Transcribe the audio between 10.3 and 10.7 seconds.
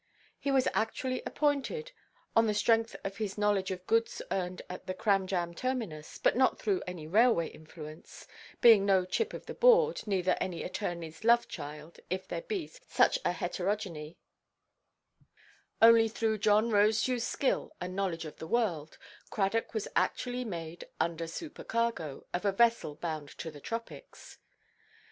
any